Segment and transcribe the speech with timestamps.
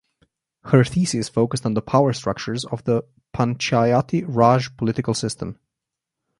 [0.63, 3.03] Her thesis focused on the power structures of the
[3.35, 5.59] Panchayati raj political system.